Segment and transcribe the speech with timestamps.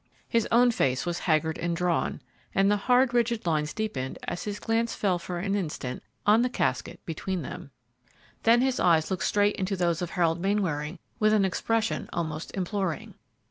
[0.27, 2.21] His own face was haggard and drawn,
[2.55, 6.49] and the hard, rigid lines deepened as his glance fell for an instant on the
[6.49, 7.69] casket between them.
[8.41, 13.13] Then his eyes looked straight into those of Harold Mainwaring with an expression almost imploring.